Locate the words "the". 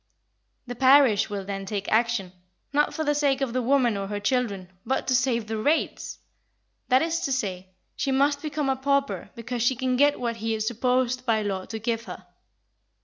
0.65-0.73, 3.03-3.13, 3.53-3.61, 5.45-5.59